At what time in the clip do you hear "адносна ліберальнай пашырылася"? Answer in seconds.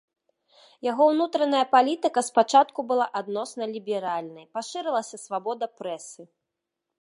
3.21-5.21